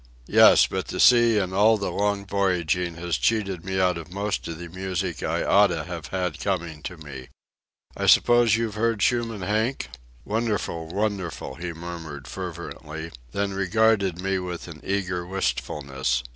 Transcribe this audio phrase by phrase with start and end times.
[0.25, 4.47] "Yes, but the sea and all the long voyaging has cheated me out of most
[4.47, 7.27] of the music I oughta have had coming to me."
[7.95, 9.89] "I suppose you've heard Schumann Heink?"
[10.25, 16.23] "Wonderful, wonderful!" he murmured fervently, then regarded me with an eager wistfulness.